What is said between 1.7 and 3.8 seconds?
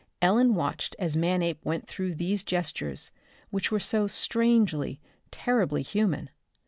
through these gestures which were